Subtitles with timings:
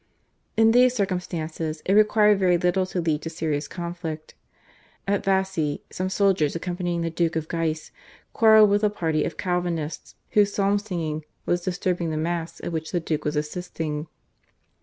[0.57, 4.33] In these circumstances it required very little to lead to serious conflict.
[5.07, 7.91] At Vassy some soldiers accompanying the Duke of Guise
[8.33, 12.91] quarrelled with a party of Calvinists, whose psalm singing was disturbing the Mass at which
[12.91, 14.07] the Duke was assisting.